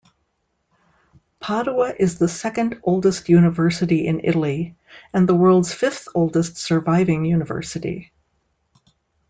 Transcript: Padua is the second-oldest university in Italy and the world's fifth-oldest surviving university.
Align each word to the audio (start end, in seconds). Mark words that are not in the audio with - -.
Padua 1.39 1.93
is 1.95 2.17
the 2.17 2.27
second-oldest 2.27 3.29
university 3.29 4.07
in 4.07 4.21
Italy 4.23 4.75
and 5.13 5.29
the 5.29 5.35
world's 5.35 5.75
fifth-oldest 5.75 6.57
surviving 6.57 7.23
university. 7.23 8.11